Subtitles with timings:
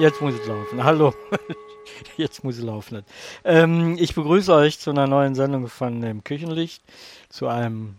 [0.00, 0.82] Jetzt muss es laufen.
[0.82, 1.12] Hallo.
[2.16, 3.04] Jetzt muss es laufen.
[3.44, 6.82] Ähm, ich begrüße euch zu einer neuen Sendung von dem Küchenlicht.
[7.28, 7.96] Zu einem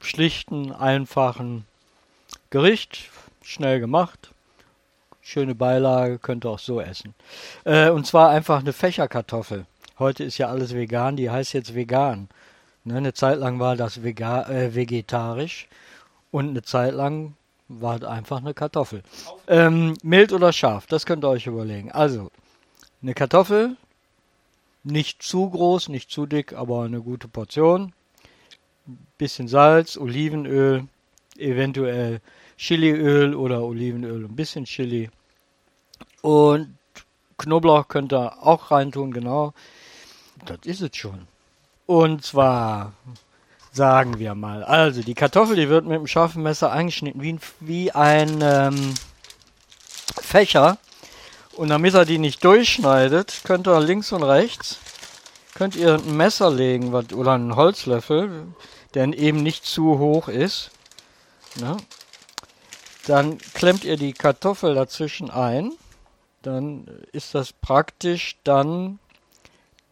[0.00, 1.64] schlichten, einfachen
[2.50, 3.10] Gericht.
[3.44, 4.32] Schnell gemacht.
[5.20, 7.14] Schöne Beilage, könnt ihr auch so essen.
[7.62, 9.66] Äh, und zwar einfach eine Fächerkartoffel.
[10.00, 12.28] Heute ist ja alles vegan, die heißt jetzt vegan.
[12.82, 15.68] Ne, eine Zeit lang war das vega äh, vegetarisch
[16.32, 17.34] und eine Zeit lang
[17.68, 19.02] war einfach eine Kartoffel.
[19.48, 21.90] Ähm, mild oder scharf, das könnt ihr euch überlegen.
[21.92, 22.30] Also,
[23.02, 23.76] eine Kartoffel,
[24.84, 27.92] nicht zu groß, nicht zu dick, aber eine gute Portion.
[29.18, 30.86] Bisschen Salz, Olivenöl,
[31.36, 32.20] eventuell
[32.56, 35.10] Chiliöl oder Olivenöl, ein bisschen Chili.
[36.22, 36.76] Und
[37.38, 39.52] Knoblauch könnt ihr auch reintun, genau.
[40.44, 41.26] Das ist es schon.
[41.86, 42.92] Und zwar
[43.76, 44.64] sagen wir mal.
[44.64, 48.94] Also die Kartoffel, die wird mit einem scharfen Messer eingeschnitten wie ein, wie ein ähm,
[50.20, 50.78] Fächer.
[51.54, 54.78] Und damit er die nicht durchschneidet, könnt ihr links und rechts
[55.56, 58.46] könnt ihr ein Messer legen wat, oder einen Holzlöffel,
[58.92, 60.70] der eben nicht zu hoch ist.
[61.58, 61.78] Ne?
[63.06, 65.72] Dann klemmt ihr die Kartoffel dazwischen ein.
[66.42, 68.98] Dann ist das praktisch dann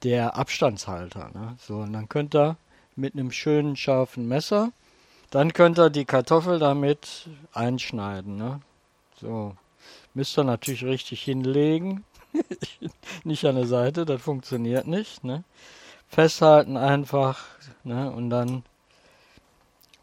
[0.02, 1.30] der Abstandshalter.
[1.32, 1.56] Ne?
[1.66, 2.56] So, und dann könnt ihr
[2.96, 4.72] mit einem schönen scharfen Messer,
[5.30, 8.36] dann könnt ihr die Kartoffel damit einschneiden.
[8.36, 8.60] Ne?
[9.20, 9.56] So,
[10.14, 12.04] müsst ihr natürlich richtig hinlegen.
[13.24, 15.24] nicht an der Seite, das funktioniert nicht.
[15.24, 15.44] Ne?
[16.08, 17.44] Festhalten einfach
[17.82, 18.10] ne?
[18.12, 18.62] und dann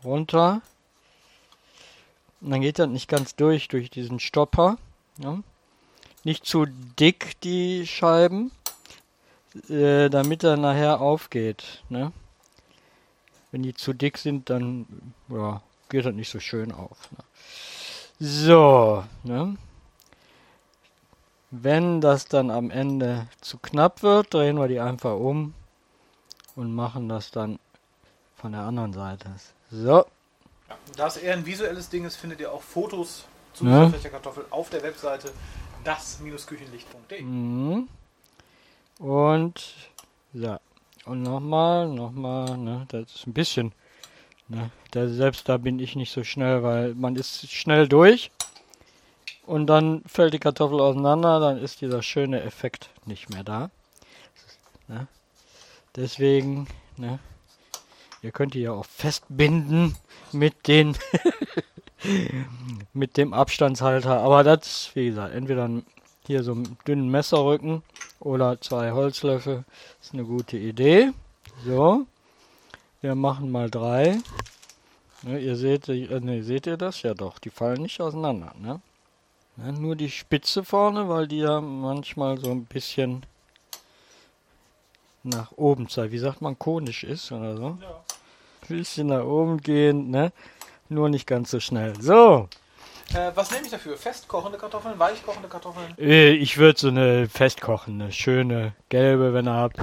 [0.03, 0.61] runter.
[2.41, 4.77] Und dann geht das nicht ganz durch, durch diesen Stopper.
[5.17, 5.43] Ne?
[6.23, 8.51] Nicht zu dick die Scheiben
[9.69, 11.83] äh, damit er nachher aufgeht.
[11.89, 12.11] Ne?
[13.51, 17.11] Wenn die zu dick sind, dann ja, geht das nicht so schön auf.
[17.11, 17.17] Ne?
[18.19, 19.57] So, ne?
[21.49, 25.53] Wenn das dann am Ende zu knapp wird, drehen wir die einfach um
[26.55, 27.59] und machen das dann
[28.35, 29.29] von der anderen Seite.
[29.69, 30.05] So.
[30.95, 33.87] Da es eher ein visuelles Ding ist, findet ihr auch Fotos zu ja.
[33.87, 35.31] dieser Kartoffel auf der Webseite
[35.83, 37.21] das-küchenlicht.de.
[37.21, 37.89] Mhm.
[38.99, 39.75] Und.
[41.05, 43.73] Und nochmal, nochmal, ne, das ist ein bisschen,
[44.47, 48.31] ne, da, selbst da bin ich nicht so schnell, weil man ist schnell durch
[49.47, 53.71] und dann fällt die Kartoffel auseinander, dann ist dieser schöne Effekt nicht mehr da.
[54.87, 55.07] Ne?
[55.95, 56.67] Deswegen,
[56.97, 57.17] ne,
[58.21, 59.95] ihr könnt die ja auch festbinden
[60.31, 60.95] mit den,
[62.93, 65.83] mit dem Abstandshalter, aber das, wie gesagt, entweder ein
[66.25, 67.83] hier so einen dünnen Messerrücken
[68.19, 69.63] oder zwei Holzlöffel.
[70.01, 71.11] Ist eine gute Idee.
[71.65, 72.05] So.
[73.01, 74.19] Wir machen mal drei.
[75.23, 77.01] Ne, ihr seht, äh, ne, seht ihr das?
[77.03, 78.53] Ja doch, die fallen nicht auseinander.
[78.59, 78.81] Ne?
[79.57, 83.25] Ja, nur die Spitze vorne, weil die ja manchmal so ein bisschen
[85.23, 86.11] nach oben zeigt.
[86.11, 87.77] Wie sagt man, konisch ist oder so.
[87.81, 88.03] Ja.
[88.61, 90.31] Ein bisschen nach oben gehen, ne?
[90.89, 91.99] Nur nicht ganz so schnell.
[92.01, 92.47] So,
[93.15, 93.97] äh, was nehme ich dafür?
[93.97, 95.93] Festkochende Kartoffeln, weichkochende Kartoffeln?
[95.97, 99.77] Äh, ich würde so eine festkochende, schöne gelbe, wenn ihr habt.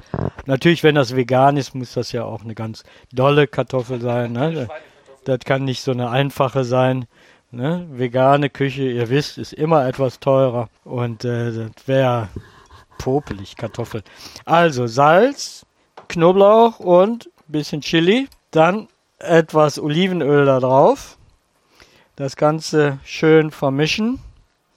[0.47, 4.33] Natürlich, wenn das vegan ist, muss das ja auch eine ganz dolle Kartoffel sein.
[4.33, 4.69] Ne?
[5.25, 7.07] Das kann nicht so eine einfache sein.
[7.51, 7.87] Ne?
[7.91, 10.69] Vegane Küche, ihr wisst, ist immer etwas teurer.
[10.85, 12.29] Und äh, das wäre
[12.99, 14.03] popelig Kartoffel.
[14.45, 15.67] Also Salz,
[16.09, 18.29] Knoblauch und ein bisschen Chili.
[18.51, 18.89] Dann
[19.19, 21.18] etwas Olivenöl da drauf
[22.19, 24.19] das Ganze schön vermischen.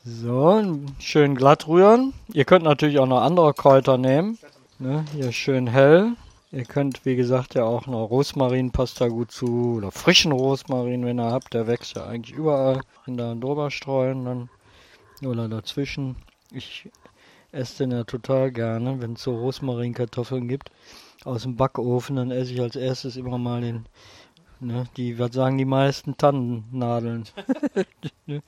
[0.03, 0.63] So,
[0.99, 2.13] schön glatt rühren.
[2.33, 4.37] Ihr könnt natürlich auch noch andere Kräuter nehmen.
[4.77, 6.13] Ne, hier schön hell.
[6.51, 9.77] Ihr könnt, wie gesagt, ja auch noch Rosmarin passt da gut zu.
[9.77, 11.55] Oder frischen Rosmarin, wenn ihr habt.
[11.55, 12.81] Der wächst ja eigentlich überall.
[13.07, 14.49] Und da drüber streuen dann.
[15.27, 16.17] Oder dazwischen.
[16.51, 16.89] Ich
[17.51, 20.69] esse den ja total gerne, wenn es so Rosmarinkartoffeln gibt.
[21.25, 23.87] Aus dem Backofen, dann esse ich als erstes immer mal den
[24.61, 24.85] Ne?
[24.95, 27.25] Die, was sagen die meisten Tannennadeln.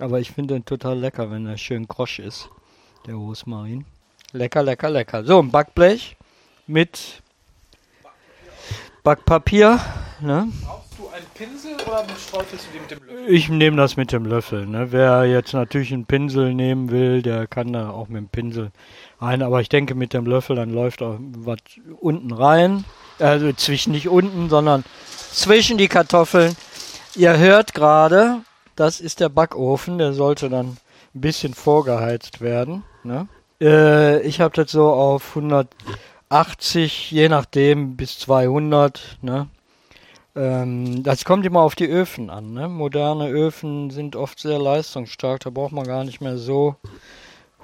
[0.00, 2.50] Aber ich finde den total lecker, wenn er schön krosch ist,
[3.06, 3.84] der Rosmarin.
[4.32, 5.24] Lecker, lecker, lecker.
[5.24, 6.16] So, ein Backblech
[6.66, 7.22] mit
[9.04, 9.78] Backpapier.
[10.20, 10.48] Ne?
[10.64, 13.32] Brauchst du einen Pinsel oder streufelst du den mit dem Löffel?
[13.32, 14.66] Ich nehme das mit dem Löffel.
[14.66, 14.90] Ne?
[14.90, 18.72] Wer jetzt natürlich einen Pinsel nehmen will, der kann da auch mit dem Pinsel
[19.20, 19.42] rein.
[19.42, 21.58] Aber ich denke, mit dem Löffel, dann läuft auch was
[22.00, 22.84] unten rein.
[23.20, 24.82] Also zwischen nicht unten, sondern
[25.34, 26.56] zwischen die Kartoffeln.
[27.16, 28.40] Ihr hört gerade,
[28.76, 30.76] das ist der Backofen, der sollte dann
[31.14, 32.84] ein bisschen vorgeheizt werden.
[33.02, 33.28] Ne?
[33.60, 39.18] Äh, ich habe das so auf 180, je nachdem bis 200.
[39.22, 39.48] Ne?
[40.36, 42.52] Ähm, das kommt immer auf die Öfen an.
[42.52, 42.68] Ne?
[42.68, 46.76] Moderne Öfen sind oft sehr leistungsstark, da braucht man gar nicht mehr so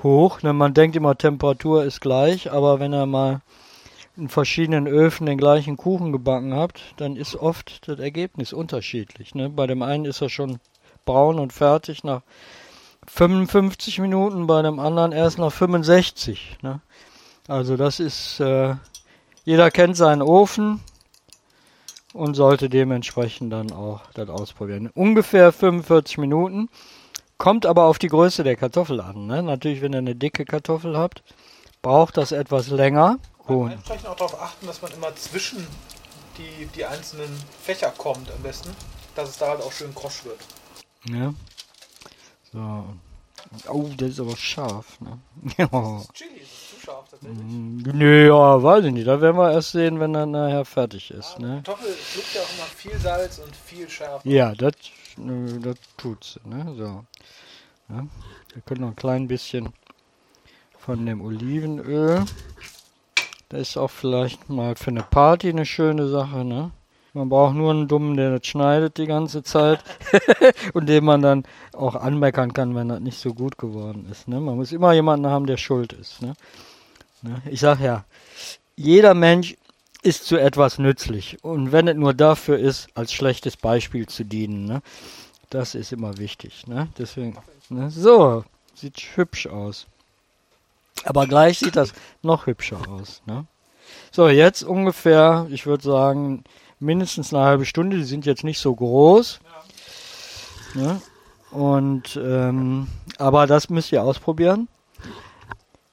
[0.02, 0.43] hoch.
[0.43, 0.52] Ne?
[0.52, 3.40] Man denkt immer, Temperatur ist gleich, aber wenn ihr mal
[4.16, 9.34] in verschiedenen Öfen den gleichen Kuchen gebacken habt, dann ist oft das Ergebnis unterschiedlich.
[9.34, 9.48] Ne?
[9.48, 10.58] Bei dem einen ist er schon
[11.04, 12.22] braun und fertig nach
[13.06, 16.58] 55 Minuten, bei dem anderen erst nach 65.
[16.62, 16.80] Ne?
[17.48, 18.74] Also das ist, äh,
[19.44, 20.80] jeder kennt seinen Ofen
[22.12, 24.90] und sollte dementsprechend dann auch das ausprobieren.
[24.94, 26.68] Ungefähr 45 Minuten.
[27.38, 29.26] Kommt aber auf die Größe der Kartoffel an.
[29.26, 29.42] Ne?
[29.42, 31.22] Natürlich, wenn ihr eine dicke Kartoffel habt,
[31.80, 33.18] braucht das etwas länger.
[33.58, 35.67] Beim Einsprechen auch darauf achten, dass man immer zwischen
[36.38, 37.31] die, die einzelnen
[37.62, 38.75] Fächer kommt am besten,
[39.14, 40.41] dass es da halt auch schön krosch wird.
[41.08, 41.35] Ja.
[42.52, 42.85] So.
[43.69, 45.00] Oh, das ist aber scharf.
[45.00, 45.19] Ne?
[45.58, 45.67] Ja.
[46.12, 47.41] Chili ist zu scharf tatsächlich.
[47.41, 49.06] Nö, ja, weiß ich nicht.
[49.08, 51.35] Da werden wir erst sehen, wenn er nachher fertig ist.
[51.38, 51.62] Ja, Ne?
[51.64, 54.29] Kartoffel schluckt ja auch immer viel Salz und viel Schärfe.
[54.29, 54.73] Ja, das,
[55.17, 56.38] das tut's.
[56.44, 56.75] Ne?
[56.76, 57.05] So.
[57.88, 58.06] Ja.
[58.52, 59.73] Wir können noch ein klein bisschen
[60.79, 62.25] von dem Olivenöl.
[63.50, 66.44] Das ist auch vielleicht mal für eine Party eine schöne Sache.
[66.44, 66.70] Ne?
[67.12, 69.82] Man braucht nur einen Dummen, der das schneidet die ganze Zeit
[70.73, 74.29] und dem man dann auch anmeckern kann, wenn das nicht so gut geworden ist.
[74.29, 74.41] Ne?
[74.41, 76.23] Man muss immer jemanden haben, der schuld ist.
[76.23, 76.35] Ne?
[77.23, 77.43] Ne?
[77.50, 78.05] Ich sag ja,
[78.76, 79.56] jeder Mensch
[80.02, 81.43] ist zu etwas nützlich.
[81.43, 84.81] Und wenn es nur dafür ist, als schlechtes Beispiel zu dienen, ne?
[85.50, 86.69] das ist immer wichtig.
[86.69, 86.87] Ne?
[86.97, 87.37] Deswegen,
[87.69, 87.91] ne?
[87.91, 88.44] so,
[88.76, 89.88] sieht hübsch aus.
[91.05, 91.93] Aber gleich sieht das
[92.23, 93.23] noch hübscher aus.
[93.26, 93.47] Ne?
[94.11, 96.44] So, jetzt ungefähr, ich würde sagen,
[96.79, 97.97] mindestens eine halbe Stunde.
[97.97, 99.41] Die sind jetzt nicht so groß.
[100.75, 101.00] Ne?
[101.50, 102.88] Und, ähm,
[103.19, 104.69] aber das müsst ihr ausprobieren.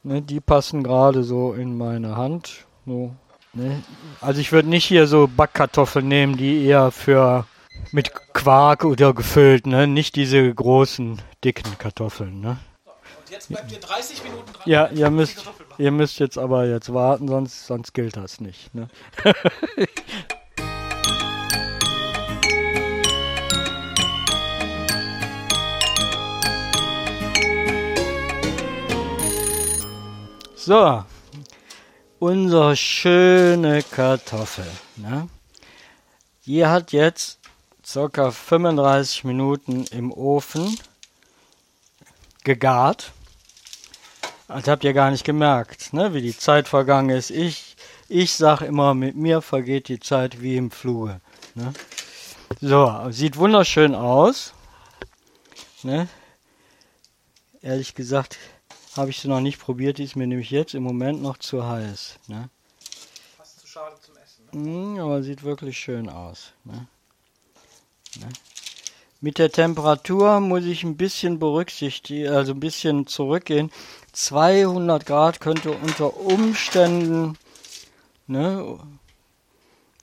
[0.04, 0.22] Ne?
[0.22, 2.66] Die passen gerade so in meine Hand.
[2.86, 3.14] So,
[3.54, 3.84] ne?
[4.22, 7.46] Also ich würde nicht hier so Backkartoffeln nehmen, die eher für
[7.92, 9.88] mit Quark oder gefüllt, ne?
[9.88, 12.58] Nicht diese großen, dicken Kartoffeln, ne?
[13.30, 14.64] Jetzt bleibt ihr 30 Minuten dran.
[14.66, 15.44] Ja, ihr müsst,
[15.78, 18.88] ihr müsst jetzt aber jetzt warten, sonst, sonst gilt das nicht, ne?
[30.68, 31.06] So,
[32.20, 34.68] unsere schöne Kartoffel.
[34.98, 35.30] Ne?
[36.46, 37.40] Die hat jetzt
[37.86, 40.78] circa 35 Minuten im Ofen
[42.44, 43.14] gegart.
[44.48, 46.14] Das habt ihr gar nicht gemerkt, ne?
[46.14, 47.32] wie die Zeit vergangen ist.
[47.32, 47.76] Ich,
[48.08, 51.20] ich sag immer, mit mir vergeht die Zeit wie im Fluge.
[51.56, 51.74] Ne?
[52.62, 54.54] So, sieht wunderschön aus.
[55.84, 56.08] Ne?
[57.62, 58.38] Ehrlich gesagt
[58.96, 59.98] habe ich sie noch nicht probiert.
[59.98, 62.18] Die ist mir nämlich jetzt im Moment noch zu heiß.
[62.28, 62.50] Ne?
[63.36, 64.46] Fast zu schade zum Essen.
[64.54, 64.70] Ne?
[64.70, 66.54] Mm, aber sieht wirklich schön aus.
[66.64, 66.88] Ne?
[68.20, 68.30] Ne?
[69.20, 73.72] Mit der Temperatur muss ich ein bisschen berücksichtigen, also ein bisschen zurückgehen.
[74.14, 77.36] 200 Grad könnte unter Umständen
[78.28, 78.78] ne,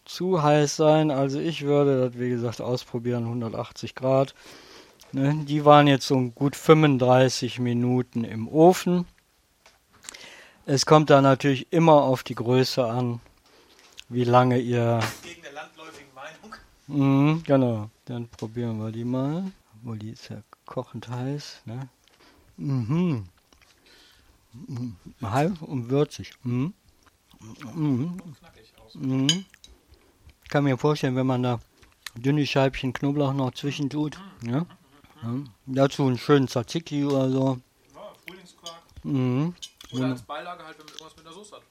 [0.05, 1.13] zu heiß sein.
[1.13, 4.35] Also ich würde das, wie gesagt, ausprobieren, 180 Grad.
[5.13, 9.07] Ne, die waren jetzt so gut 35 Minuten im Ofen.
[10.67, 13.21] Es kommt da natürlich immer auf die Größe an,
[14.09, 16.57] wie lange ihr Gegen der landläufigen Meinung.
[16.87, 17.91] Mhm, genau.
[18.05, 19.51] Dann probieren wir die mal.
[19.77, 21.63] Obwohl die ist ja kochend heiß.
[21.65, 21.89] Ne?
[22.57, 23.27] Mhm.
[24.53, 24.97] Mhm.
[25.23, 26.33] Halb und würzig.
[26.43, 26.75] Mhm.
[27.75, 28.21] Mhm.
[28.95, 29.45] Mhm.
[30.49, 31.61] Kann mir vorstellen, wenn man da
[32.15, 34.19] dünne Scheibchen Knoblauch noch zwischen tut.
[34.43, 34.67] Ja?
[35.23, 35.35] Ja.
[35.67, 37.59] Dazu einen schönen Tzatziki oder so.
[37.95, 38.83] Ja, Frühlingsquark.
[39.03, 39.55] Mhm.
[39.93, 41.63] Oder als Beilage halt, wenn man irgendwas mit der Soße hat.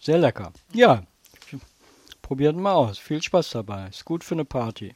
[0.00, 0.52] Sehr lecker.
[0.72, 1.04] Ja,
[2.32, 2.98] probiert mal aus.
[2.98, 3.88] Viel Spaß dabei.
[3.88, 4.94] Ist gut für eine Party.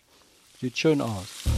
[0.58, 1.55] Sieht schön aus.